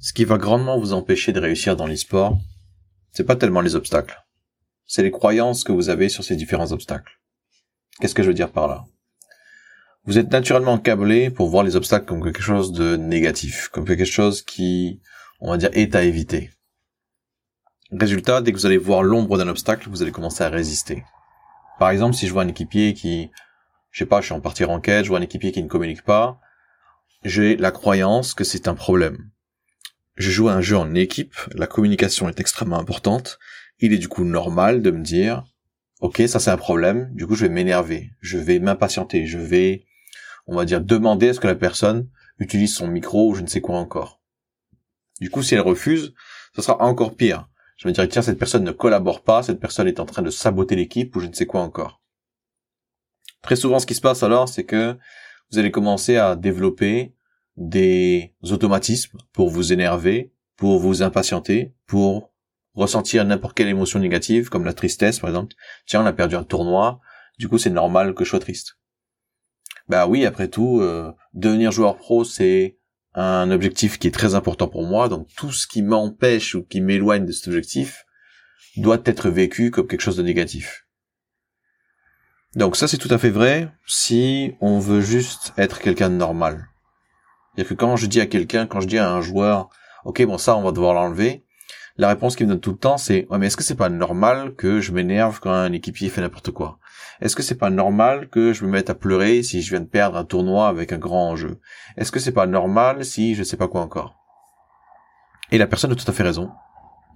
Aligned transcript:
Ce 0.00 0.12
qui 0.12 0.24
va 0.24 0.38
grandement 0.38 0.78
vous 0.78 0.92
empêcher 0.92 1.32
de 1.32 1.40
réussir 1.40 1.74
dans 1.74 1.88
l'e-sport, 1.88 2.38
c'est 3.10 3.24
pas 3.24 3.34
tellement 3.34 3.60
les 3.60 3.74
obstacles. 3.74 4.24
C'est 4.86 5.02
les 5.02 5.10
croyances 5.10 5.64
que 5.64 5.72
vous 5.72 5.88
avez 5.88 6.08
sur 6.08 6.22
ces 6.22 6.36
différents 6.36 6.70
obstacles. 6.70 7.18
Qu'est-ce 7.98 8.14
que 8.14 8.22
je 8.22 8.28
veux 8.28 8.34
dire 8.34 8.52
par 8.52 8.68
là? 8.68 8.84
Vous 10.04 10.16
êtes 10.16 10.30
naturellement 10.30 10.78
câblé 10.78 11.30
pour 11.30 11.48
voir 11.48 11.64
les 11.64 11.74
obstacles 11.74 12.06
comme 12.06 12.22
quelque 12.22 12.42
chose 12.42 12.70
de 12.70 12.96
négatif, 12.96 13.68
comme 13.72 13.84
quelque 13.84 14.04
chose 14.04 14.42
qui, 14.42 15.02
on 15.40 15.50
va 15.50 15.56
dire, 15.56 15.70
est 15.72 15.96
à 15.96 16.04
éviter. 16.04 16.50
Résultat, 17.90 18.40
dès 18.40 18.52
que 18.52 18.56
vous 18.56 18.66
allez 18.66 18.78
voir 18.78 19.02
l'ombre 19.02 19.36
d'un 19.36 19.48
obstacle, 19.48 19.88
vous 19.88 20.02
allez 20.02 20.12
commencer 20.12 20.44
à 20.44 20.48
résister. 20.48 21.02
Par 21.80 21.90
exemple, 21.90 22.14
si 22.14 22.28
je 22.28 22.32
vois 22.32 22.44
un 22.44 22.48
équipier 22.48 22.94
qui, 22.94 23.32
je 23.90 23.98
sais 23.98 24.06
pas, 24.06 24.20
je 24.20 24.26
suis 24.26 24.34
en 24.34 24.40
partie 24.40 24.64
quête, 24.80 25.04
je 25.04 25.08
vois 25.08 25.18
un 25.18 25.22
équipier 25.22 25.50
qui 25.50 25.62
ne 25.62 25.68
communique 25.68 26.04
pas, 26.04 26.38
j'ai 27.24 27.56
la 27.56 27.72
croyance 27.72 28.32
que 28.32 28.44
c'est 28.44 28.68
un 28.68 28.74
problème 28.74 29.28
je 30.18 30.30
joue 30.30 30.48
un 30.48 30.60
jeu 30.60 30.76
en 30.76 30.94
équipe, 30.94 31.34
la 31.54 31.66
communication 31.66 32.28
est 32.28 32.40
extrêmement 32.40 32.78
importante, 32.78 33.38
il 33.78 33.92
est 33.92 33.98
du 33.98 34.08
coup 34.08 34.24
normal 34.24 34.82
de 34.82 34.90
me 34.90 35.02
dire, 35.02 35.44
ok, 36.00 36.22
ça 36.26 36.40
c'est 36.40 36.50
un 36.50 36.56
problème, 36.56 37.08
du 37.14 37.26
coup 37.26 37.36
je 37.36 37.46
vais 37.46 37.52
m'énerver, 37.52 38.10
je 38.20 38.36
vais 38.36 38.58
m'impatienter, 38.58 39.26
je 39.26 39.38
vais, 39.38 39.86
on 40.46 40.56
va 40.56 40.64
dire, 40.64 40.80
demander 40.80 41.30
à 41.30 41.34
ce 41.34 41.40
que 41.40 41.46
la 41.46 41.54
personne 41.54 42.08
utilise 42.38 42.74
son 42.74 42.88
micro 42.88 43.30
ou 43.30 43.34
je 43.34 43.42
ne 43.42 43.46
sais 43.46 43.60
quoi 43.60 43.76
encore. 43.76 44.20
Du 45.20 45.30
coup, 45.30 45.42
si 45.42 45.54
elle 45.54 45.60
refuse, 45.60 46.14
ce 46.54 46.62
sera 46.62 46.80
encore 46.82 47.16
pire. 47.16 47.48
Je 47.76 47.88
me 47.88 47.92
dirais, 47.92 48.08
tiens, 48.08 48.22
cette 48.22 48.38
personne 48.38 48.64
ne 48.64 48.72
collabore 48.72 49.22
pas, 49.22 49.42
cette 49.42 49.60
personne 49.60 49.88
est 49.88 50.00
en 50.00 50.06
train 50.06 50.22
de 50.22 50.30
saboter 50.30 50.76
l'équipe 50.76 51.14
ou 51.14 51.20
je 51.20 51.26
ne 51.26 51.32
sais 51.32 51.46
quoi 51.46 51.60
encore. 51.60 52.00
Très 53.42 53.56
souvent, 53.56 53.78
ce 53.78 53.86
qui 53.86 53.94
se 53.94 54.00
passe 54.00 54.22
alors, 54.22 54.48
c'est 54.48 54.64
que 54.64 54.96
vous 55.50 55.58
allez 55.58 55.70
commencer 55.70 56.16
à 56.16 56.36
développer 56.36 57.14
des 57.58 58.34
automatismes 58.50 59.18
pour 59.32 59.50
vous 59.50 59.72
énerver, 59.72 60.32
pour 60.56 60.78
vous 60.78 61.02
impatienter, 61.02 61.74
pour 61.86 62.32
ressentir 62.74 63.24
n'importe 63.24 63.56
quelle 63.56 63.68
émotion 63.68 63.98
négative, 63.98 64.48
comme 64.48 64.64
la 64.64 64.72
tristesse 64.72 65.18
par 65.18 65.30
exemple. 65.30 65.54
Tiens, 65.86 66.02
on 66.02 66.06
a 66.06 66.12
perdu 66.12 66.36
un 66.36 66.44
tournoi, 66.44 67.00
du 67.38 67.48
coup 67.48 67.58
c'est 67.58 67.70
normal 67.70 68.14
que 68.14 68.24
je 68.24 68.30
sois 68.30 68.38
triste. 68.38 68.78
Bah 69.88 70.06
oui, 70.06 70.24
après 70.24 70.48
tout, 70.48 70.80
euh, 70.80 71.12
devenir 71.34 71.72
joueur 71.72 71.96
pro, 71.96 72.22
c'est 72.22 72.78
un 73.14 73.50
objectif 73.50 73.98
qui 73.98 74.06
est 74.06 74.12
très 74.12 74.34
important 74.36 74.68
pour 74.68 74.84
moi, 74.84 75.08
donc 75.08 75.26
tout 75.34 75.50
ce 75.50 75.66
qui 75.66 75.82
m'empêche 75.82 76.54
ou 76.54 76.62
qui 76.62 76.80
m'éloigne 76.80 77.26
de 77.26 77.32
cet 77.32 77.48
objectif 77.48 78.04
doit 78.76 79.00
être 79.04 79.30
vécu 79.30 79.72
comme 79.72 79.88
quelque 79.88 80.02
chose 80.02 80.16
de 80.16 80.22
négatif. 80.22 80.86
Donc 82.54 82.76
ça 82.76 82.86
c'est 82.86 82.98
tout 82.98 83.12
à 83.12 83.18
fait 83.18 83.30
vrai 83.30 83.68
si 83.86 84.54
on 84.60 84.78
veut 84.78 85.00
juste 85.00 85.52
être 85.56 85.80
quelqu'un 85.80 86.10
de 86.10 86.14
normal. 86.14 86.68
C'est-à-dire 87.58 87.76
que 87.76 87.80
quand 87.80 87.96
je 87.96 88.06
dis 88.06 88.20
à 88.20 88.26
quelqu'un, 88.26 88.68
quand 88.68 88.78
je 88.78 88.86
dis 88.86 88.98
à 88.98 89.10
un 89.10 89.20
joueur, 89.20 89.68
ok, 90.04 90.24
bon 90.26 90.38
ça, 90.38 90.56
on 90.56 90.62
va 90.62 90.70
devoir 90.70 90.94
l'enlever, 90.94 91.44
la 91.96 92.06
réponse 92.06 92.36
qu'il 92.36 92.46
me 92.46 92.52
donne 92.52 92.60
tout 92.60 92.70
le 92.70 92.78
temps, 92.78 92.98
c'est, 92.98 93.26
ouais, 93.30 93.38
mais 93.38 93.48
est-ce 93.48 93.56
que 93.56 93.64
c'est 93.64 93.74
pas 93.74 93.88
normal 93.88 94.54
que 94.54 94.80
je 94.80 94.92
m'énerve 94.92 95.40
quand 95.40 95.50
un 95.50 95.72
équipier 95.72 96.08
fait 96.08 96.20
n'importe 96.20 96.52
quoi? 96.52 96.78
Est-ce 97.20 97.34
que 97.34 97.42
c'est 97.42 97.56
pas 97.56 97.70
normal 97.70 98.28
que 98.28 98.52
je 98.52 98.64
me 98.64 98.70
mette 98.70 98.90
à 98.90 98.94
pleurer 98.94 99.42
si 99.42 99.60
je 99.60 99.70
viens 99.70 99.80
de 99.80 99.86
perdre 99.86 100.16
un 100.16 100.24
tournoi 100.24 100.68
avec 100.68 100.92
un 100.92 100.98
grand 100.98 101.30
enjeu? 101.30 101.58
Est-ce 101.96 102.12
que 102.12 102.20
c'est 102.20 102.30
pas 102.30 102.46
normal 102.46 103.04
si 103.04 103.34
je 103.34 103.42
sais 103.42 103.56
pas 103.56 103.66
quoi 103.66 103.80
encore? 103.80 104.14
Et 105.50 105.58
la 105.58 105.66
personne 105.66 105.90
a 105.90 105.96
tout 105.96 106.08
à 106.08 106.14
fait 106.14 106.22
raison. 106.22 106.52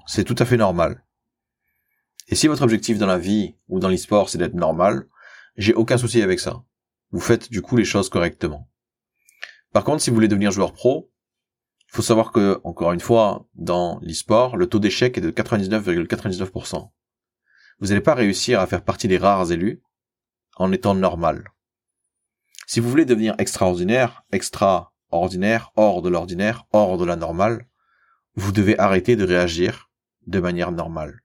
C'est 0.06 0.24
tout 0.24 0.34
à 0.40 0.44
fait 0.44 0.56
normal. 0.56 1.04
Et 2.26 2.34
si 2.34 2.48
votre 2.48 2.62
objectif 2.62 2.98
dans 2.98 3.06
la 3.06 3.18
vie 3.18 3.54
ou 3.68 3.78
dans 3.78 3.88
l'e-sport 3.88 4.28
c'est 4.28 4.38
d'être 4.38 4.54
normal, 4.54 5.06
j'ai 5.56 5.72
aucun 5.72 5.98
souci 5.98 6.20
avec 6.20 6.40
ça. 6.40 6.64
Vous 7.12 7.20
faites 7.20 7.48
du 7.48 7.62
coup 7.62 7.76
les 7.76 7.84
choses 7.84 8.08
correctement. 8.08 8.71
Par 9.72 9.84
contre, 9.84 10.02
si 10.02 10.10
vous 10.10 10.14
voulez 10.14 10.28
devenir 10.28 10.52
joueur 10.52 10.72
pro, 10.72 11.10
il 11.88 11.96
faut 11.96 12.02
savoir 12.02 12.32
que, 12.32 12.60
encore 12.64 12.92
une 12.92 13.00
fois, 13.00 13.46
dans 13.54 13.98
l'e-sport, 14.02 14.56
le 14.56 14.66
taux 14.66 14.78
d'échec 14.78 15.16
est 15.18 15.22
de 15.22 15.30
99,99%. 15.30 16.90
Vous 17.80 17.88
n'allez 17.88 18.00
pas 18.00 18.14
réussir 18.14 18.60
à 18.60 18.66
faire 18.66 18.84
partie 18.84 19.08
des 19.08 19.18
rares 19.18 19.50
élus 19.50 19.82
en 20.56 20.72
étant 20.72 20.94
normal. 20.94 21.48
Si 22.66 22.80
vous 22.80 22.88
voulez 22.88 23.04
devenir 23.04 23.34
extraordinaire, 23.38 24.24
extraordinaire, 24.32 25.72
hors 25.76 26.00
de 26.00 26.08
l'ordinaire, 26.08 26.64
hors 26.72 26.96
de 26.96 27.04
la 27.04 27.16
normale, 27.16 27.66
vous 28.34 28.52
devez 28.52 28.78
arrêter 28.78 29.16
de 29.16 29.24
réagir 29.24 29.90
de 30.26 30.40
manière 30.40 30.72
normale. 30.72 31.22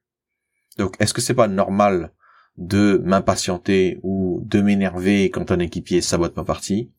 Donc, 0.77 0.95
est-ce 0.99 1.13
que 1.13 1.21
c'est 1.21 1.33
pas 1.33 1.47
normal 1.47 2.11
de 2.57 3.01
m'impatienter 3.05 3.99
ou 4.03 4.41
de 4.43 4.61
m'énerver 4.61 5.29
quand 5.29 5.51
un 5.51 5.59
équipier 5.59 6.01
sabote 6.01 6.35
ma 6.35 6.43
partie? 6.43 6.91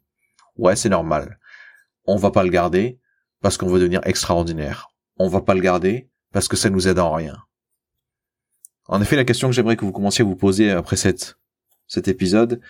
Ouais, 0.56 0.76
c'est 0.76 0.88
normal. 0.88 1.38
On 2.10 2.16
va 2.16 2.30
pas 2.30 2.42
le 2.42 2.48
garder 2.48 2.98
parce 3.42 3.58
qu'on 3.58 3.68
veut 3.68 3.78
devenir 3.78 4.00
extraordinaire. 4.04 4.88
On 5.18 5.28
va 5.28 5.42
pas 5.42 5.54
le 5.54 5.60
garder 5.60 6.08
parce 6.32 6.48
que 6.48 6.56
ça 6.56 6.70
nous 6.70 6.88
aide 6.88 6.98
en 6.98 7.12
rien. 7.12 7.36
En 8.86 9.02
effet, 9.02 9.14
la 9.14 9.26
question 9.26 9.48
que 9.48 9.54
j'aimerais 9.54 9.76
que 9.76 9.84
vous 9.84 9.92
commenciez 9.92 10.22
à 10.22 10.26
vous 10.26 10.34
poser 10.34 10.70
après 10.70 10.96
cet 10.96 11.36
épisode, 12.08 12.62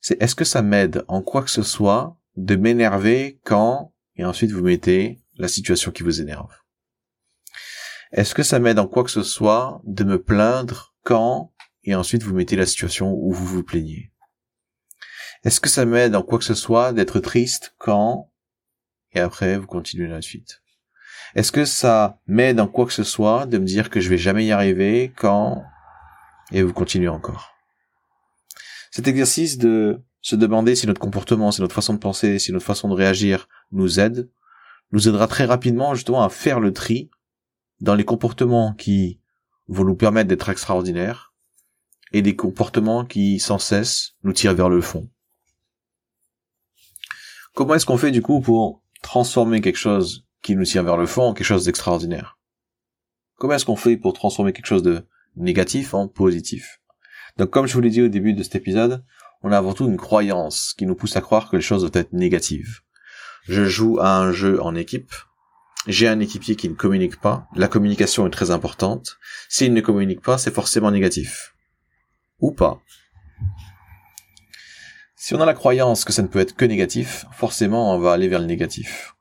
c'est 0.00 0.20
est-ce 0.20 0.34
que 0.34 0.44
ça 0.44 0.62
m'aide 0.62 1.04
en 1.06 1.22
quoi 1.22 1.42
que 1.42 1.50
ce 1.50 1.62
soit 1.62 2.18
de 2.36 2.56
m'énerver 2.56 3.40
quand, 3.44 3.94
et 4.16 4.24
ensuite 4.24 4.50
vous 4.50 4.62
mettez 4.62 5.20
la 5.36 5.46
situation 5.46 5.92
qui 5.92 6.02
vous 6.02 6.20
énerve. 6.20 6.52
Est-ce 8.10 8.34
que 8.34 8.42
ça 8.42 8.58
m'aide 8.58 8.80
en 8.80 8.88
quoi 8.88 9.04
que 9.04 9.10
ce 9.10 9.22
soit 9.22 9.80
de 9.84 10.02
me 10.02 10.20
plaindre 10.20 10.96
quand, 11.04 11.52
et 11.84 11.94
ensuite 11.94 12.24
vous 12.24 12.34
mettez 12.34 12.56
la 12.56 12.66
situation 12.66 13.12
où 13.12 13.32
vous 13.32 13.46
vous 13.46 13.62
plaignez? 13.62 14.12
Est-ce 15.44 15.60
que 15.60 15.68
ça 15.68 15.84
m'aide 15.84 16.16
en 16.16 16.22
quoi 16.22 16.38
que 16.38 16.44
ce 16.44 16.54
soit 16.54 16.92
d'être 16.92 17.20
triste 17.20 17.76
quand 17.78 18.29
et 19.12 19.20
après 19.20 19.58
vous 19.58 19.66
continuez 19.66 20.08
la 20.08 20.22
suite 20.22 20.62
Est-ce 21.34 21.52
que 21.52 21.64
ça 21.64 22.20
m'aide 22.26 22.60
en 22.60 22.66
quoi 22.66 22.86
que 22.86 22.92
ce 22.92 23.04
soit 23.04 23.46
de 23.46 23.58
me 23.58 23.64
dire 23.64 23.90
que 23.90 24.00
je 24.00 24.08
vais 24.08 24.18
jamais 24.18 24.46
y 24.46 24.52
arriver 24.52 25.12
quand 25.16 25.62
et 26.52 26.62
vous 26.62 26.72
continuez 26.72 27.08
encore? 27.08 27.54
Cet 28.90 29.06
exercice 29.06 29.58
de 29.58 30.02
se 30.20 30.36
demander 30.36 30.74
si 30.74 30.86
notre 30.86 31.00
comportement, 31.00 31.50
si 31.52 31.60
notre 31.60 31.74
façon 31.74 31.94
de 31.94 31.98
penser, 31.98 32.38
si 32.38 32.52
notre 32.52 32.66
façon 32.66 32.88
de 32.88 32.94
réagir 32.94 33.48
nous 33.72 34.00
aide, 34.00 34.28
nous 34.92 35.08
aidera 35.08 35.28
très 35.28 35.44
rapidement 35.44 35.94
justement 35.94 36.22
à 36.22 36.28
faire 36.28 36.60
le 36.60 36.72
tri 36.72 37.10
dans 37.80 37.94
les 37.94 38.04
comportements 38.04 38.74
qui 38.74 39.20
vont 39.68 39.84
nous 39.84 39.94
permettre 39.94 40.28
d'être 40.28 40.48
extraordinaires 40.48 41.32
et 42.12 42.22
des 42.22 42.36
comportements 42.36 43.04
qui 43.04 43.38
sans 43.38 43.58
cesse 43.58 44.14
nous 44.24 44.32
tirent 44.32 44.54
vers 44.54 44.68
le 44.68 44.80
fond. 44.80 45.08
Comment 47.54 47.74
est-ce 47.74 47.86
qu'on 47.86 47.98
fait 47.98 48.10
du 48.10 48.22
coup 48.22 48.40
pour 48.40 48.79
transformer 49.02 49.60
quelque 49.60 49.76
chose 49.76 50.26
qui 50.42 50.56
nous 50.56 50.64
tire 50.64 50.84
vers 50.84 50.96
le 50.96 51.06
fond 51.06 51.22
en 51.22 51.34
quelque 51.34 51.46
chose 51.46 51.64
d'extraordinaire 51.64 52.38
Comment 53.36 53.54
est-ce 53.54 53.64
qu'on 53.64 53.76
fait 53.76 53.96
pour 53.96 54.12
transformer 54.12 54.52
quelque 54.52 54.66
chose 54.66 54.82
de 54.82 55.06
négatif 55.34 55.94
en 55.94 56.08
positif? 56.08 56.80
Donc 57.38 57.48
comme 57.50 57.66
je 57.66 57.72
vous 57.72 57.80
l'ai 57.80 57.88
dit 57.88 58.02
au 58.02 58.08
début 58.08 58.34
de 58.34 58.42
cet 58.42 58.54
épisode, 58.54 59.02
on 59.42 59.50
a 59.50 59.56
avant 59.56 59.72
tout 59.72 59.86
une 59.86 59.96
croyance 59.96 60.74
qui 60.76 60.84
nous 60.84 60.94
pousse 60.94 61.16
à 61.16 61.22
croire 61.22 61.48
que 61.48 61.56
les 61.56 61.62
choses 61.62 61.80
doivent 61.80 62.04
être 62.04 62.12
négatives. 62.12 62.80
Je 63.44 63.64
joue 63.64 63.98
à 63.98 64.18
un 64.18 64.32
jeu 64.32 64.62
en 64.62 64.74
équipe, 64.74 65.14
j'ai 65.86 66.06
un 66.06 66.20
équipier 66.20 66.56
qui 66.56 66.68
ne 66.68 66.74
communique 66.74 67.18
pas, 67.18 67.46
la 67.56 67.68
communication 67.68 68.26
est 68.26 68.30
très 68.30 68.50
importante, 68.50 69.16
s'il 69.48 69.72
ne 69.72 69.80
communique 69.80 70.20
pas, 70.20 70.36
c'est 70.36 70.54
forcément 70.54 70.90
négatif. 70.90 71.54
Ou 72.40 72.52
pas. 72.52 72.82
Si 75.22 75.34
on 75.34 75.40
a 75.42 75.44
la 75.44 75.52
croyance 75.52 76.06
que 76.06 76.14
ça 76.14 76.22
ne 76.22 76.28
peut 76.28 76.38
être 76.38 76.56
que 76.56 76.64
négatif, 76.64 77.26
forcément 77.30 77.94
on 77.94 77.98
va 77.98 78.14
aller 78.14 78.26
vers 78.26 78.40
le 78.40 78.46
négatif. 78.46 79.16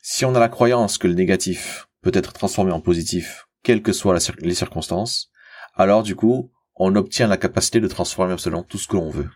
Si 0.00 0.24
on 0.24 0.32
a 0.36 0.38
la 0.38 0.48
croyance 0.48 0.96
que 0.96 1.08
le 1.08 1.14
négatif 1.14 1.88
peut 2.02 2.12
être 2.14 2.32
transformé 2.32 2.70
en 2.70 2.80
positif, 2.80 3.48
quelles 3.64 3.82
que 3.82 3.92
soient 3.92 4.16
les 4.38 4.54
circonstances, 4.54 5.32
alors 5.74 6.04
du 6.04 6.14
coup, 6.14 6.52
on 6.76 6.94
obtient 6.94 7.26
la 7.26 7.36
capacité 7.36 7.80
de 7.80 7.88
transformer 7.88 8.32
absolument 8.32 8.62
tout 8.62 8.78
ce 8.78 8.86
que 8.86 8.94
l'on 8.94 9.10
veut. 9.10 9.28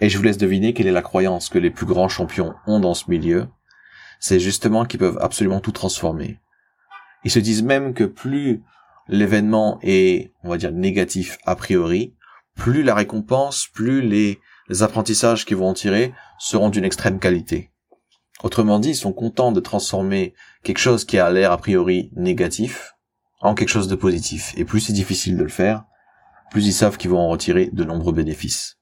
Et 0.00 0.10
je 0.10 0.18
vous 0.18 0.22
laisse 0.22 0.36
deviner 0.36 0.74
quelle 0.74 0.86
est 0.86 0.92
la 0.92 1.00
croyance 1.00 1.48
que 1.48 1.58
les 1.58 1.70
plus 1.70 1.86
grands 1.86 2.10
champions 2.10 2.54
ont 2.66 2.78
dans 2.78 2.92
ce 2.92 3.08
milieu. 3.08 3.48
C'est 4.18 4.38
justement 4.38 4.84
qu'ils 4.84 5.00
peuvent 5.00 5.18
absolument 5.22 5.60
tout 5.60 5.72
transformer. 5.72 6.40
Ils 7.24 7.30
se 7.30 7.38
disent 7.38 7.62
même 7.62 7.94
que 7.94 8.04
plus 8.04 8.62
l'événement 9.08 9.78
est, 9.82 10.34
on 10.44 10.50
va 10.50 10.58
dire, 10.58 10.72
négatif 10.72 11.38
a 11.46 11.56
priori, 11.56 12.14
plus 12.54 12.82
la 12.82 12.94
récompense, 12.94 13.66
plus 13.72 14.02
les 14.02 14.38
les 14.70 14.84
apprentissages 14.84 15.44
qu'ils 15.44 15.56
vont 15.56 15.68
en 15.68 15.74
tirer 15.74 16.14
seront 16.38 16.70
d'une 16.70 16.84
extrême 16.84 17.18
qualité. 17.18 17.72
Autrement 18.44 18.78
dit, 18.78 18.90
ils 18.90 18.96
sont 18.96 19.12
contents 19.12 19.50
de 19.50 19.60
transformer 19.60 20.32
quelque 20.62 20.78
chose 20.78 21.04
qui 21.04 21.18
a 21.18 21.28
l'air 21.30 21.50
a 21.50 21.58
priori 21.58 22.10
négatif 22.14 22.94
en 23.40 23.54
quelque 23.54 23.68
chose 23.68 23.88
de 23.88 23.96
positif. 23.96 24.54
Et 24.56 24.64
plus 24.64 24.80
c'est 24.80 24.92
difficile 24.92 25.36
de 25.36 25.42
le 25.42 25.48
faire, 25.48 25.84
plus 26.52 26.66
ils 26.66 26.72
savent 26.72 26.98
qu'ils 26.98 27.10
vont 27.10 27.18
en 27.18 27.28
retirer 27.28 27.68
de 27.72 27.84
nombreux 27.84 28.12
bénéfices. 28.12 28.78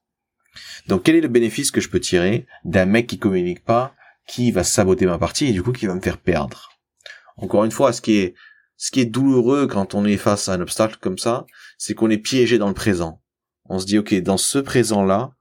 Donc 0.88 1.05
quel 1.05 1.17
est 1.17 1.23
le 1.23 1.29
bénéfice 1.29 1.70
que 1.70 1.81
je 1.81 1.88
peux 1.88 2.00
tirer 2.00 2.46
d'un 2.64 2.84
mec 2.84 3.06
qui 3.06 3.19
communique 3.19 3.64
pas, 3.64 3.94
qui 4.26 4.52
va 4.52 4.64
saboter 4.64 5.06
ma 5.06 5.19
partie 5.19 5.46
et 5.46 5.52
du 5.52 5.62
coup 5.62 5.73
qui 5.73 5.87
va 5.87 5.94
me 5.94 6.02
faire 6.02 6.19
perdre? 6.19 6.69
Encore 7.38 7.64
une 7.64 7.70
fois, 7.70 7.94
ce 7.94 8.02
qui 8.02 8.19
est 8.19 8.34
ce 8.76 8.91
qui 8.91 9.00
est 9.00 9.06
douloureux 9.06 9.67
quand 9.67 9.94
on 9.94 10.05
est 10.05 10.19
face 10.19 10.49
à 10.49 10.52
un 10.52 10.61
obstacle 10.61 10.99
comme 11.00 11.19
ça, 11.19 11.46
c'est 11.79 11.94
qu'on 11.94 12.11
est 12.11 12.19
piégé 12.19 12.58
dans 12.58 12.69
le 12.69 12.75
présent. 12.75 13.23
On 13.64 13.79
se 13.79 13.87
dit 13.87 13.99
ok, 13.99 14.14
dans 14.20 14.37
ce 14.37 14.58
présent 14.58 15.02
là, 15.05 15.32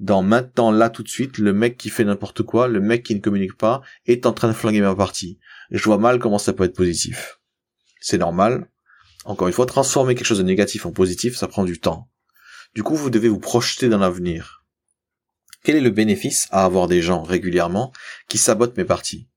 dans 0.00 0.22
maintenant, 0.22 0.70
là, 0.70 0.90
tout 0.90 1.02
de 1.02 1.08
suite, 1.08 1.38
le 1.38 1.52
mec 1.52 1.76
qui 1.76 1.88
fait 1.88 2.04
n'importe 2.04 2.42
quoi, 2.42 2.68
le 2.68 2.80
mec 2.80 3.04
qui 3.04 3.14
ne 3.14 3.20
communique 3.20 3.56
pas, 3.56 3.82
est 4.06 4.26
en 4.26 4.32
train 4.32 4.48
de 4.48 4.52
flinguer 4.52 4.80
ma 4.80 4.94
partie. 4.94 5.38
Je 5.70 5.84
vois 5.84 5.98
mal 5.98 6.18
comment 6.18 6.38
ça 6.38 6.52
peut 6.52 6.64
être 6.64 6.76
positif. 6.76 7.40
C'est 8.00 8.18
normal. 8.18 8.68
Encore 9.24 9.48
une 9.48 9.54
fois, 9.54 9.66
transformer 9.66 10.14
quelque 10.14 10.26
chose 10.26 10.38
de 10.38 10.44
négatif 10.44 10.84
en 10.84 10.92
positif, 10.92 11.36
ça 11.36 11.48
prend 11.48 11.64
du 11.64 11.80
temps. 11.80 12.10
Du 12.74 12.82
coup, 12.82 12.96
vous 12.96 13.10
devez 13.10 13.28
vous 13.28 13.38
projeter 13.38 13.88
dans 13.88 13.98
l'avenir. 13.98 14.64
Quel 15.62 15.76
est 15.76 15.80
le 15.80 15.90
bénéfice 15.90 16.48
à 16.50 16.64
avoir 16.64 16.88
des 16.88 17.00
gens 17.00 17.22
régulièrement 17.22 17.92
qui 18.28 18.36
sabotent 18.36 18.76
mes 18.76 18.84
parties? 18.84 19.28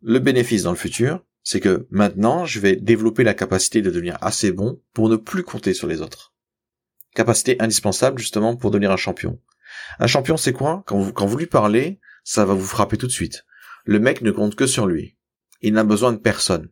Le 0.00 0.18
bénéfice 0.18 0.62
dans 0.62 0.70
le 0.70 0.76
futur, 0.76 1.22
c'est 1.42 1.60
que 1.60 1.86
maintenant, 1.90 2.46
je 2.46 2.60
vais 2.60 2.76
développer 2.76 3.24
la 3.24 3.34
capacité 3.34 3.82
de 3.82 3.90
devenir 3.90 4.16
assez 4.22 4.52
bon 4.52 4.80
pour 4.94 5.08
ne 5.08 5.16
plus 5.16 5.42
compter 5.42 5.74
sur 5.74 5.88
les 5.88 6.00
autres. 6.00 6.34
Capacité 7.14 7.56
indispensable 7.60 8.18
justement 8.18 8.56
pour 8.56 8.70
devenir 8.70 8.90
un 8.90 8.96
champion. 8.96 9.40
Un 9.98 10.06
champion, 10.06 10.36
c'est 10.36 10.52
quoi? 10.52 10.84
Quand 10.86 10.98
vous, 10.98 11.36
lui 11.36 11.46
parlez, 11.46 12.00
ça 12.24 12.44
va 12.44 12.54
vous 12.54 12.66
frapper 12.66 12.96
tout 12.96 13.06
de 13.06 13.12
suite. 13.12 13.44
Le 13.84 13.98
mec 13.98 14.22
ne 14.22 14.30
compte 14.30 14.54
que 14.54 14.66
sur 14.66 14.86
lui. 14.86 15.16
Il 15.60 15.74
n'a 15.74 15.84
besoin 15.84 16.12
de 16.12 16.18
personne. 16.18 16.68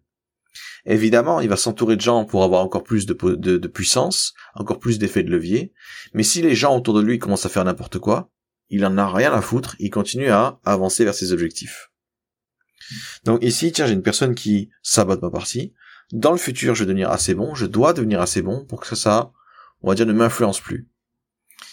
Évidemment, 0.84 1.40
il 1.40 1.48
va 1.48 1.56
s'entourer 1.56 1.96
de 1.96 2.00
gens 2.00 2.24
pour 2.24 2.44
avoir 2.44 2.62
encore 2.62 2.84
plus 2.84 3.06
de 3.06 3.66
puissance, 3.68 4.34
encore 4.54 4.78
plus 4.78 4.98
d'effet 4.98 5.22
de 5.22 5.30
levier, 5.30 5.72
mais 6.14 6.22
si 6.22 6.40
les 6.40 6.54
gens 6.54 6.76
autour 6.76 6.94
de 6.94 7.02
lui 7.02 7.18
commencent 7.18 7.46
à 7.46 7.50
faire 7.50 7.64
n'importe 7.64 7.98
quoi, 7.98 8.30
il 8.70 8.84
en 8.84 8.96
a 8.98 9.10
rien 9.10 9.32
à 9.32 9.40
foutre, 9.40 9.76
il 9.78 9.90
continue 9.90 10.30
à 10.30 10.60
avancer 10.64 11.04
vers 11.04 11.14
ses 11.14 11.32
objectifs. 11.32 11.90
Donc 13.24 13.42
ici, 13.42 13.72
tiens, 13.72 13.86
j'ai 13.86 13.94
une 13.94 14.02
personne 14.02 14.34
qui 14.34 14.70
sabote 14.82 15.22
ma 15.22 15.30
partie. 15.30 15.74
Dans 16.12 16.32
le 16.32 16.38
futur, 16.38 16.74
je 16.74 16.80
vais 16.80 16.86
devenir 16.86 17.10
assez 17.10 17.34
bon, 17.34 17.54
je 17.54 17.66
dois 17.66 17.92
devenir 17.92 18.20
assez 18.20 18.40
bon 18.40 18.64
pour 18.64 18.80
que 18.80 18.94
ça, 18.94 19.32
on 19.82 19.88
va 19.88 19.94
dire, 19.94 20.06
ne 20.06 20.12
m'influence 20.12 20.60
plus. 20.60 20.88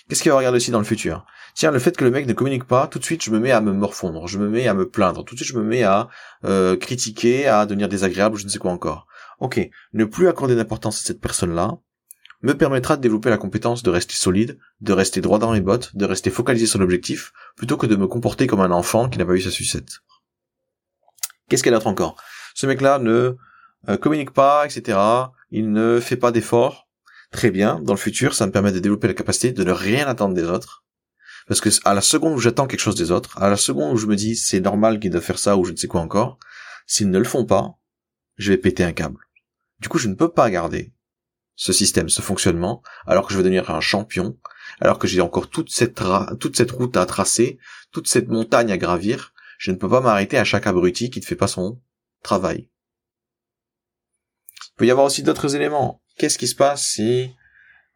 Qu'est-ce 0.08 0.22
qu'il 0.22 0.32
va 0.32 0.38
regarder 0.38 0.58
aussi 0.58 0.72
dans 0.72 0.80
le 0.80 0.86
futur? 0.86 1.26
Tiens, 1.56 1.72
le 1.72 1.80
fait 1.80 1.96
que 1.96 2.04
le 2.04 2.12
mec 2.12 2.28
ne 2.28 2.34
communique 2.34 2.66
pas, 2.66 2.88
tout 2.88 3.00
de 3.00 3.04
suite, 3.04 3.24
je 3.24 3.32
me 3.32 3.40
mets 3.40 3.52
à 3.52 3.62
me 3.62 3.72
morfondre, 3.72 4.28
je 4.28 4.38
me 4.38 4.50
mets 4.50 4.68
à 4.68 4.74
me 4.74 4.88
plaindre, 4.88 5.24
tout 5.24 5.36
de 5.36 5.40
suite, 5.40 5.52
je 5.52 5.58
me 5.58 5.64
mets 5.64 5.84
à 5.84 6.10
euh, 6.44 6.76
critiquer, 6.76 7.48
à 7.48 7.66
devenir 7.66 7.88
désagréable, 7.88 8.38
je 8.38 8.46
ne 8.46 8.50
sais 8.50 8.60
quoi 8.60 8.72
encore. 8.72 9.08
Ok, 9.40 9.60
ne 9.94 10.06
plus 10.06 10.28
accorder 10.28 10.56
d'importance 10.56 11.00
à 11.00 11.04
cette 11.04 11.22
personne-là 11.22 11.78
me 12.42 12.54
permettra 12.54 12.98
de 12.98 13.02
développer 13.02 13.30
la 13.30 13.38
compétence 13.38 13.82
de 13.82 13.90
rester 13.90 14.14
solide, 14.14 14.60
de 14.82 14.94
rester 14.94 15.22
droit 15.22 15.40
dans 15.40 15.52
mes 15.52 15.62
bottes, 15.62 15.96
de 15.96 16.06
rester 16.06 16.30
focalisé 16.30 16.68
sur 16.68 16.78
l'objectif, 16.78 17.34
plutôt 17.56 17.78
que 17.78 17.88
de 17.88 17.96
me 17.96 18.08
comporter 18.08 18.46
comme 18.46 18.62
un 18.62 18.72
enfant 18.72 19.10
qui 19.10 19.18
n'a 19.18 19.26
pas 19.26 19.34
eu 19.34 19.42
sa 19.42 19.50
sucette. 19.50 20.02
Qu'est-ce 21.50 21.64
qu'elle 21.64 21.74
a 21.74 21.78
d'autre 21.78 21.88
encore? 21.88 22.18
Ce 22.54 22.68
mec-là 22.68 23.00
ne 23.00 23.36
euh, 23.90 23.98
communique 23.98 24.32
pas, 24.32 24.66
etc. 24.66 24.98
Il 25.50 25.72
ne 25.72 26.00
fait 26.00 26.18
pas 26.18 26.32
d'efforts. 26.32 26.85
Très 27.36 27.52
bien. 27.52 27.82
Dans 27.82 27.92
le 27.92 28.00
futur, 28.00 28.34
ça 28.34 28.48
me 28.48 28.52
permet 28.54 28.72
de 28.72 28.80
développer 28.80 29.10
la 29.10 29.14
capacité 29.14 29.52
de 29.52 29.64
ne 29.66 29.74
rien 29.74 30.08
attendre 30.08 30.34
des 30.34 30.46
autres. 30.46 30.86
Parce 31.50 31.60
que 31.60 31.68
à 31.84 31.94
la 31.94 32.00
seconde 32.00 32.34
où 32.34 32.40
j'attends 32.40 32.66
quelque 32.66 32.80
chose 32.80 32.96
des 32.96 33.12
autres, 33.12 33.38
à 33.42 33.50
la 33.50 33.58
seconde 33.58 33.94
où 33.94 33.98
je 33.98 34.06
me 34.06 34.16
dis 34.16 34.38
c'est 34.38 34.62
normal 34.62 35.02
qu'ils 35.02 35.12
doivent 35.12 35.22
faire 35.22 35.38
ça 35.38 35.58
ou 35.58 35.66
je 35.66 35.74
ne 35.74 35.76
sais 35.76 35.88
quoi 35.88 36.00
encore, 36.00 36.40
s'ils 36.88 37.10
ne 37.10 37.20
le 37.20 37.26
font 37.26 37.44
pas, 37.44 37.78
je 38.38 38.54
vais 38.54 38.58
péter 38.58 38.86
un 38.86 38.94
câble. 38.94 39.20
Du 39.80 39.90
coup, 39.90 39.98
je 39.98 40.08
ne 40.08 40.14
peux 40.14 40.32
pas 40.32 40.50
garder 40.50 40.94
ce 41.56 41.74
système, 41.74 42.08
ce 42.08 42.22
fonctionnement, 42.22 42.82
alors 43.06 43.28
que 43.28 43.34
je 43.34 43.38
veux 43.38 43.44
devenir 43.44 43.70
un 43.70 43.82
champion, 43.82 44.38
alors 44.80 44.98
que 44.98 45.06
j'ai 45.06 45.20
encore 45.20 45.50
toute 45.50 45.72
cette, 45.72 46.02
toute 46.40 46.56
cette 46.56 46.72
route 46.72 46.96
à 46.96 47.06
tracer, 47.06 47.60
toute 47.92 48.08
cette 48.08 48.30
montagne 48.30 48.72
à 48.72 48.78
gravir, 48.78 49.34
je 49.58 49.72
ne 49.72 49.76
peux 49.76 49.90
pas 49.90 50.00
m'arrêter 50.00 50.38
à 50.38 50.46
chaque 50.46 50.68
abruti 50.68 51.10
qui 51.10 51.20
ne 51.20 51.26
fait 51.26 51.36
pas 51.36 51.48
son 51.48 51.82
travail. 52.24 52.70
Il 54.54 54.76
peut 54.78 54.86
y 54.86 54.92
avoir 54.92 55.08
aussi 55.08 55.22
d'autres 55.22 55.54
éléments. 55.54 56.02
Qu'est-ce 56.18 56.38
qui 56.38 56.48
se 56.48 56.56
passe 56.56 56.86
si, 56.86 57.34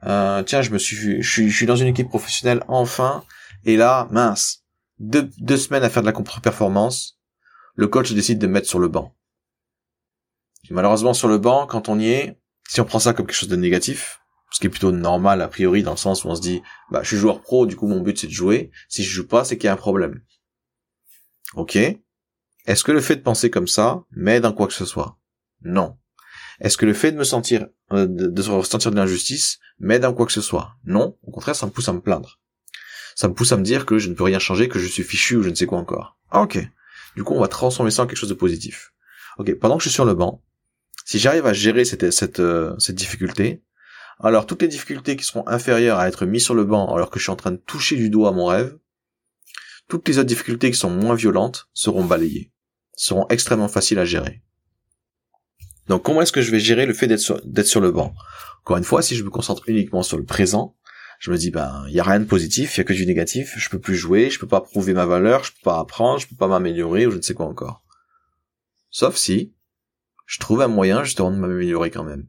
euh, 0.04 0.44
tiens, 0.44 0.62
je 0.62 0.71
me 0.71 0.77
suis, 0.77 1.21
je 1.21 1.30
suis, 1.30 1.50
je 1.50 1.56
suis 1.56 1.66
dans 1.66 1.75
une 1.75 1.88
équipe 1.88 2.10
professionnelle 2.10 2.63
enfin, 2.68 3.24
et 3.66 3.77
là, 3.77 4.07
mince, 4.12 4.63
deux, 5.00 5.30
deux 5.39 5.57
semaines 5.57 5.83
à 5.83 5.89
faire 5.89 6.04
de 6.04 6.07
la 6.07 6.13
contre-performance, 6.13 7.19
le 7.75 7.88
coach 7.88 8.12
décide 8.12 8.39
de 8.39 8.48
me 8.48 8.54
mettre 8.54 8.68
sur 8.68 8.80
le 8.80 8.88
banc. 8.88 9.16
malheureusement, 10.69 11.13
sur 11.13 11.27
le 11.27 11.38
banc, 11.38 11.66
quand 11.66 11.89
on 11.89 12.00
y 12.00 12.10
est, 12.10 12.39
si 12.68 12.81
on 12.81 12.86
prend 12.86 13.00
ça 13.00 13.13
comme 13.13 13.25
quelque 13.25 13.36
chose 13.36 13.50
de 13.50 13.56
négatif, 13.56 14.21
ce 14.51 14.60
qui 14.60 14.68
est 14.68 14.69
plutôt 14.69 14.92
normal 14.92 15.42
a 15.42 15.48
priori 15.48 15.83
dans 15.83 15.92
le 15.92 15.98
sens 15.98 16.24
où 16.24 16.27
on 16.27 16.36
se 16.36 16.42
dit, 16.42 16.62
bah, 16.92 17.01
je 17.04 17.07
suis 17.10 17.18
joueur 17.18 17.42
pro, 17.42 17.66
du 17.66 17.75
coup 17.75 17.88
mon 17.88 18.01
but 18.01 18.18
c'est 18.18 18.27
de 18.27 18.33
jouer. 18.33 18.71
Si 18.88 19.04
je 19.04 19.10
joue 19.10 19.27
pas, 19.27 19.44
c'est 19.44 19.57
qu'il 19.57 19.66
y 19.66 19.69
a 19.69 19.74
un 19.74 19.77
problème. 19.77 20.21
Ok. 21.56 21.75
Est-ce 21.75 22.83
que 22.83 22.92
le 22.92 23.01
fait 23.01 23.16
de 23.16 23.21
penser 23.21 23.50
comme 23.50 23.68
ça 23.68 24.04
m'aide 24.12 24.45
en 24.45 24.54
quoi 24.54 24.68
que 24.68 24.74
ce 24.74 24.86
soit? 24.86 25.18
Non. 25.62 25.98
Est-ce 26.62 26.78
que 26.78 26.86
le 26.86 26.94
fait 26.94 27.12
de 27.12 27.18
me 27.18 27.24
sentir, 27.24 27.68
euh, 27.92 28.06
de, 28.06 28.28
de 28.28 28.42
ressentir 28.50 28.92
de 28.92 28.96
l'injustice 28.96 29.60
m'aide 29.80 30.06
en 30.06 30.14
quoi 30.14 30.26
que 30.26 30.32
ce 30.32 30.42
soit? 30.42 30.76
Non. 30.86 31.18
Au 31.24 31.32
contraire, 31.32 31.56
ça 31.56 31.66
me 31.66 31.72
pousse 31.72 31.88
à 31.88 31.94
me 31.94 32.02
plaindre. 32.02 32.40
Ça 33.16 33.28
me 33.28 33.34
pousse 33.34 33.52
à 33.52 33.58
me 33.58 33.64
dire 33.64 33.86
que 33.86 33.98
je 33.98 34.10
ne 34.10 34.14
peux 34.14 34.24
rien 34.24 34.40
changer, 34.40 34.70
que 34.70 34.80
je 34.80 34.88
suis 34.88 35.04
fichu 35.04 35.38
ou 35.38 35.44
je 35.44 35.50
ne 35.50 35.56
sais 35.56 35.66
quoi 35.66 35.78
encore. 35.78 36.18
Ah, 36.32 36.42
ok. 36.42 36.60
Du 37.16 37.24
coup, 37.24 37.34
on 37.34 37.40
va 37.40 37.48
transformer 37.48 37.92
ça 37.92 38.04
en 38.04 38.08
quelque 38.08 38.18
chose 38.18 38.30
de 38.30 38.34
positif. 38.36 38.94
Ok. 39.38 39.54
Pendant 39.56 39.78
que 39.78 39.84
je 39.84 39.90
suis 39.90 39.96
sur 39.96 40.06
le 40.06 40.14
banc, 40.14 40.44
si 41.06 41.18
j'arrive 41.18 41.46
à 41.46 41.54
gérer 41.54 41.86
cette, 41.86 42.12
cette, 42.12 42.40
euh, 42.40 42.76
cette 42.78 42.96
difficulté, 42.96 43.64
alors 44.20 44.46
toutes 44.46 44.62
les 44.62 44.68
difficultés 44.68 45.16
qui 45.16 45.24
seront 45.24 45.48
inférieures 45.48 45.98
à 45.98 46.08
être 46.08 46.26
mis 46.26 46.42
sur 46.42 46.54
le 46.54 46.66
banc 46.66 46.94
alors 46.94 47.10
que 47.10 47.20
je 47.20 47.24
suis 47.24 47.32
en 47.32 47.38
train 47.38 47.52
de 47.52 47.58
toucher 47.58 47.96
du 47.96 48.10
doigt 48.10 48.32
mon 48.32 48.46
rêve, 48.46 48.78
toutes 49.88 50.08
les 50.08 50.20
autres 50.20 50.28
difficultés 50.28 50.70
qui 50.70 50.78
sont 50.78 50.90
moins 50.90 51.16
violentes 51.16 51.70
seront 51.74 52.06
balayées, 52.06 52.52
seront 52.96 53.26
extrêmement 53.30 53.70
faciles 53.70 53.98
à 53.98 54.06
gérer. 54.06 54.44
Donc 55.90 56.04
comment 56.04 56.22
est-ce 56.22 56.32
que 56.32 56.42
je 56.42 56.52
vais 56.52 56.60
gérer 56.60 56.86
le 56.86 56.94
fait 56.94 57.08
d'être 57.08 57.20
sur, 57.20 57.82
le 57.82 57.92
banc? 57.92 58.14
Encore 58.62 58.78
une 58.78 58.84
fois, 58.84 59.02
si 59.02 59.16
je 59.16 59.24
me 59.24 59.30
concentre 59.30 59.68
uniquement 59.68 60.04
sur 60.04 60.18
le 60.18 60.24
présent, 60.24 60.78
je 61.20 61.32
me 61.32 61.38
dis 61.38 61.52
ben 61.52 61.84
il 61.88 61.94
y 61.94 62.00
a 62.00 62.04
rien 62.04 62.20
de 62.20 62.26
positif, 62.26 62.76
il 62.76 62.80
y 62.80 62.82
a 62.82 62.84
que 62.86 62.94
du 62.94 63.06
négatif, 63.06 63.56
je 63.58 63.70
peux 63.70 63.80
plus 63.80 63.96
jouer, 63.96 64.30
je 64.30 64.40
peux 64.40 64.48
pas 64.48 64.62
prouver 64.62 64.94
ma 64.94 65.06
valeur, 65.06 65.44
je 65.44 65.52
peux 65.52 65.64
pas 65.64 65.80
apprendre, 65.80 66.20
je 66.20 66.28
peux 66.28 66.36
pas 66.36 66.48
m'améliorer 66.48 67.08
ou 67.08 67.12
je 67.12 67.18
ne 67.18 67.22
sais 67.22 67.34
quoi 67.34 67.48
encore. 67.48 67.84
Sauf 68.92 69.18
si 69.18 69.54
je 70.26 70.40
trouve 70.40 70.62
un 70.62 70.68
moyen 70.68 71.04
justement 71.04 71.32
de 71.32 71.38
m'améliorer 71.38 71.92
quand 71.92 72.04
même 72.04 72.28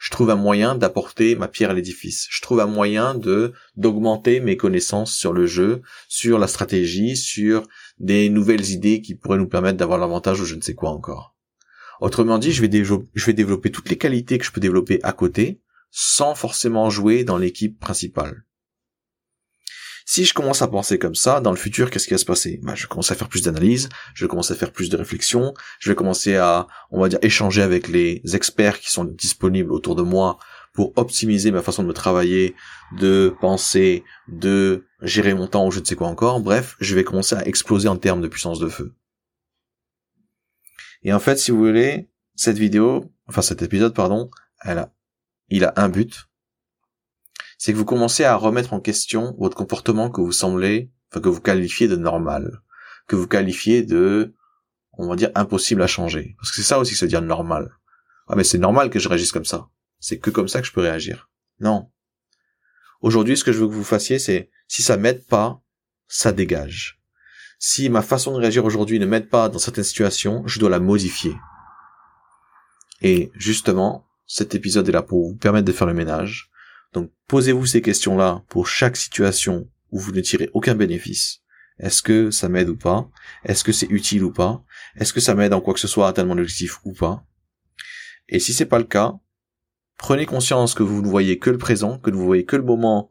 je 0.00 0.10
trouve 0.10 0.30
un 0.30 0.36
moyen 0.36 0.74
d'apporter 0.74 1.36
ma 1.36 1.46
pierre 1.46 1.70
à 1.70 1.74
l'édifice. 1.74 2.26
Je 2.30 2.40
trouve 2.40 2.60
un 2.60 2.66
moyen 2.66 3.14
de 3.14 3.52
d'augmenter 3.76 4.40
mes 4.40 4.56
connaissances 4.56 5.14
sur 5.14 5.34
le 5.34 5.46
jeu, 5.46 5.82
sur 6.08 6.38
la 6.38 6.46
stratégie, 6.46 7.16
sur 7.16 7.68
des 7.98 8.30
nouvelles 8.30 8.70
idées 8.70 9.02
qui 9.02 9.14
pourraient 9.14 9.38
nous 9.38 9.46
permettre 9.46 9.76
d'avoir 9.76 9.98
l'avantage 9.98 10.40
ou 10.40 10.46
je 10.46 10.54
ne 10.54 10.62
sais 10.62 10.74
quoi 10.74 10.90
encore. 10.90 11.36
Autrement 12.00 12.38
dit, 12.38 12.52
je 12.52 12.62
vais, 12.62 13.32
développer 13.32 13.70
toutes 13.70 13.90
les 13.90 13.98
qualités 13.98 14.38
que 14.38 14.44
je 14.44 14.50
peux 14.50 14.60
développer 14.60 15.00
à 15.02 15.12
côté, 15.12 15.60
sans 15.90 16.34
forcément 16.34 16.88
jouer 16.88 17.24
dans 17.24 17.36
l'équipe 17.36 17.78
principale. 17.78 18.44
Si 20.06 20.24
je 20.24 20.34
commence 20.34 20.62
à 20.62 20.66
penser 20.66 20.98
comme 20.98 21.14
ça, 21.14 21.40
dans 21.40 21.50
le 21.50 21.56
futur, 21.56 21.90
qu'est-ce 21.90 22.08
qui 22.08 22.14
va 22.14 22.18
se 22.18 22.24
passer? 22.24 22.58
Bah, 22.62 22.74
Je 22.74 22.82
vais 22.82 22.88
commencer 22.88 23.12
à 23.12 23.16
faire 23.16 23.28
plus 23.28 23.42
d'analyse, 23.42 23.88
je 24.14 24.24
vais 24.24 24.28
commencer 24.28 24.54
à 24.54 24.56
faire 24.56 24.72
plus 24.72 24.88
de 24.88 24.96
réflexion, 24.96 25.54
je 25.78 25.90
vais 25.90 25.94
commencer 25.94 26.36
à, 26.36 26.66
on 26.90 27.00
va 27.00 27.08
dire, 27.08 27.20
échanger 27.22 27.62
avec 27.62 27.86
les 27.86 28.22
experts 28.32 28.80
qui 28.80 28.90
sont 28.90 29.04
disponibles 29.04 29.70
autour 29.70 29.94
de 29.94 30.02
moi 30.02 30.38
pour 30.72 30.92
optimiser 30.96 31.50
ma 31.50 31.62
façon 31.62 31.82
de 31.82 31.88
me 31.88 31.92
travailler, 31.92 32.54
de 32.98 33.34
penser, 33.40 34.04
de 34.26 34.86
gérer 35.02 35.34
mon 35.34 35.46
temps 35.46 35.66
ou 35.66 35.70
je 35.70 35.80
ne 35.80 35.84
sais 35.84 35.96
quoi 35.96 36.08
encore. 36.08 36.40
Bref, 36.40 36.76
je 36.80 36.94
vais 36.94 37.04
commencer 37.04 37.36
à 37.36 37.46
exploser 37.46 37.88
en 37.88 37.96
termes 37.96 38.22
de 38.22 38.28
puissance 38.28 38.58
de 38.58 38.68
feu. 38.68 38.94
Et 41.02 41.12
en 41.12 41.20
fait, 41.20 41.36
si 41.36 41.50
vous 41.50 41.58
voulez, 41.58 42.10
cette 42.34 42.58
vidéo, 42.58 43.12
enfin 43.26 43.42
cet 43.42 43.62
épisode, 43.62 43.94
pardon, 43.94 44.30
elle 44.62 44.78
a, 44.78 44.92
il 45.48 45.64
a 45.64 45.72
un 45.76 45.88
but, 45.88 46.28
c'est 47.58 47.72
que 47.72 47.78
vous 47.78 47.84
commencez 47.84 48.24
à 48.24 48.36
remettre 48.36 48.72
en 48.72 48.80
question 48.80 49.34
votre 49.38 49.56
comportement 49.56 50.10
que 50.10 50.20
vous 50.20 50.32
semblez, 50.32 50.90
enfin 51.10 51.20
que 51.20 51.28
vous 51.28 51.40
qualifiez 51.40 51.88
de 51.88 51.96
normal, 51.96 52.62
que 53.06 53.16
vous 53.16 53.26
qualifiez 53.26 53.82
de, 53.82 54.34
on 54.94 55.08
va 55.08 55.16
dire, 55.16 55.30
impossible 55.34 55.82
à 55.82 55.86
changer. 55.86 56.36
Parce 56.38 56.50
que 56.50 56.56
c'est 56.56 56.62
ça 56.62 56.78
aussi 56.78 56.94
se 56.94 57.04
dire 57.04 57.22
normal. 57.22 57.70
Ah 58.28 58.36
mais 58.36 58.44
c'est 58.44 58.58
normal 58.58 58.90
que 58.90 58.98
je 58.98 59.08
réagisse 59.08 59.32
comme 59.32 59.44
ça. 59.44 59.68
C'est 59.98 60.18
que 60.18 60.30
comme 60.30 60.48
ça 60.48 60.60
que 60.60 60.66
je 60.66 60.72
peux 60.72 60.80
réagir. 60.80 61.30
Non. 61.58 61.90
Aujourd'hui, 63.00 63.36
ce 63.36 63.44
que 63.44 63.52
je 63.52 63.58
veux 63.58 63.68
que 63.68 63.74
vous 63.74 63.84
fassiez, 63.84 64.18
c'est, 64.18 64.50
si 64.68 64.82
ça 64.82 64.96
m'aide 64.96 65.26
pas, 65.26 65.60
ça 66.08 66.32
dégage. 66.32 66.99
Si 67.62 67.90
ma 67.90 68.00
façon 68.00 68.32
de 68.32 68.38
réagir 68.38 68.64
aujourd'hui 68.64 68.98
ne 68.98 69.04
m'aide 69.04 69.28
pas 69.28 69.50
dans 69.50 69.58
certaines 69.58 69.84
situations, 69.84 70.42
je 70.46 70.58
dois 70.58 70.70
la 70.70 70.80
modifier. 70.80 71.36
Et 73.02 73.30
justement, 73.34 74.06
cet 74.26 74.54
épisode 74.54 74.88
est 74.88 74.92
là 74.92 75.02
pour 75.02 75.28
vous 75.28 75.36
permettre 75.36 75.66
de 75.66 75.72
faire 75.72 75.86
le 75.86 75.92
ménage, 75.92 76.50
donc 76.94 77.10
posez-vous 77.28 77.66
ces 77.66 77.82
questions-là 77.82 78.42
pour 78.48 78.66
chaque 78.66 78.96
situation 78.96 79.68
où 79.90 79.98
vous 79.98 80.12
ne 80.12 80.22
tirez 80.22 80.48
aucun 80.54 80.74
bénéfice. 80.74 81.42
Est-ce 81.78 82.00
que 82.00 82.30
ça 82.30 82.48
m'aide 82.48 82.70
ou 82.70 82.78
pas? 82.78 83.10
Est-ce 83.44 83.62
que 83.62 83.72
c'est 83.72 83.90
utile 83.90 84.24
ou 84.24 84.32
pas? 84.32 84.64
Est-ce 84.96 85.12
que 85.12 85.20
ça 85.20 85.34
m'aide 85.34 85.52
en 85.52 85.60
quoi 85.60 85.74
que 85.74 85.80
ce 85.80 85.88
soit 85.88 86.06
à 86.06 86.10
atteindre 86.10 86.34
mon 86.34 86.42
ou 86.84 86.92
pas? 86.94 87.26
Et 88.30 88.38
si 88.38 88.54
c'est 88.54 88.64
pas 88.64 88.78
le 88.78 88.84
cas, 88.84 89.12
prenez 89.98 90.24
conscience 90.24 90.72
que 90.72 90.82
vous 90.82 91.02
ne 91.02 91.08
voyez 91.08 91.38
que 91.38 91.50
le 91.50 91.58
présent, 91.58 91.98
que 91.98 92.10
vous 92.10 92.20
ne 92.20 92.24
voyez 92.24 92.46
que 92.46 92.56
le 92.56 92.62
moment, 92.62 93.10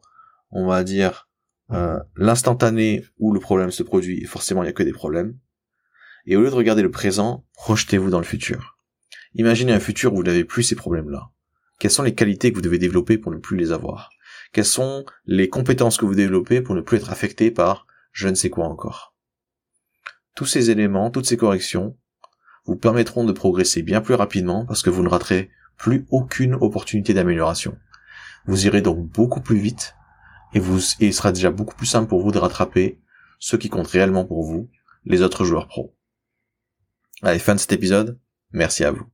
on 0.50 0.66
va 0.66 0.82
dire, 0.82 1.29
euh, 1.72 1.98
l'instantané 2.16 3.04
où 3.18 3.32
le 3.32 3.40
problème 3.40 3.70
se 3.70 3.82
produit, 3.82 4.22
et 4.22 4.26
forcément 4.26 4.62
il 4.62 4.66
n'y 4.66 4.70
a 4.70 4.74
que 4.74 4.82
des 4.82 4.92
problèmes. 4.92 5.38
Et 6.26 6.36
au 6.36 6.42
lieu 6.42 6.50
de 6.50 6.54
regarder 6.54 6.82
le 6.82 6.90
présent, 6.90 7.44
projetez-vous 7.54 8.10
dans 8.10 8.18
le 8.18 8.24
futur. 8.24 8.78
Imaginez 9.34 9.72
un 9.72 9.80
futur 9.80 10.12
où 10.12 10.16
vous 10.16 10.22
n'avez 10.22 10.44
plus 10.44 10.62
ces 10.62 10.74
problèmes-là. 10.74 11.30
Quelles 11.78 11.90
sont 11.90 12.02
les 12.02 12.14
qualités 12.14 12.50
que 12.50 12.56
vous 12.56 12.62
devez 12.62 12.78
développer 12.78 13.16
pour 13.16 13.32
ne 13.32 13.38
plus 13.38 13.56
les 13.56 13.72
avoir? 13.72 14.10
Quelles 14.52 14.64
sont 14.64 15.04
les 15.24 15.48
compétences 15.48 15.96
que 15.96 16.04
vous 16.04 16.14
développez 16.14 16.60
pour 16.60 16.74
ne 16.74 16.80
plus 16.80 16.98
être 16.98 17.10
affecté 17.10 17.50
par 17.50 17.86
je 18.12 18.28
ne 18.28 18.34
sais 18.34 18.50
quoi 18.50 18.66
encore? 18.66 19.14
Tous 20.34 20.46
ces 20.46 20.70
éléments, 20.70 21.10
toutes 21.10 21.26
ces 21.26 21.36
corrections 21.36 21.96
vous 22.66 22.76
permettront 22.76 23.24
de 23.24 23.32
progresser 23.32 23.82
bien 23.82 24.00
plus 24.00 24.14
rapidement 24.14 24.66
parce 24.66 24.82
que 24.82 24.90
vous 24.90 25.02
ne 25.02 25.08
raterez 25.08 25.50
plus 25.76 26.06
aucune 26.10 26.54
opportunité 26.54 27.14
d'amélioration. 27.14 27.78
Vous 28.46 28.66
irez 28.66 28.82
donc 28.82 28.98
beaucoup 28.98 29.40
plus 29.40 29.58
vite 29.58 29.94
et 30.54 30.60
vous, 30.60 30.80
il 31.00 31.14
sera 31.14 31.32
déjà 31.32 31.50
beaucoup 31.50 31.74
plus 31.74 31.86
simple 31.86 32.08
pour 32.08 32.22
vous 32.22 32.32
de 32.32 32.38
rattraper 32.38 32.98
ce 33.38 33.56
qui 33.56 33.68
compte 33.68 33.88
réellement 33.88 34.24
pour 34.24 34.42
vous, 34.42 34.68
les 35.04 35.22
autres 35.22 35.44
joueurs 35.44 35.66
pros. 35.66 35.94
Allez, 37.22 37.38
fin 37.38 37.54
de 37.54 37.60
cet 37.60 37.72
épisode. 37.72 38.18
Merci 38.52 38.84
à 38.84 38.90
vous. 38.90 39.06